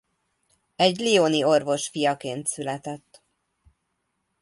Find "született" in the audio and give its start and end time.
2.47-3.21